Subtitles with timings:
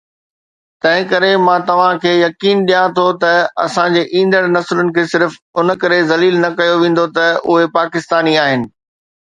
[0.83, 3.31] تنهن ڪري مان توهان کي يقين ڏيان ٿو ته
[3.65, 8.35] اسان جي ايندڙ نسلن کي صرف ان ڪري ذليل نه ڪيو ويندو ته اهي پاڪستاني
[8.47, 8.69] آهن